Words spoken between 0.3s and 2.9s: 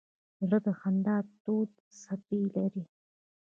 زړه د خندا تودې څپې لري.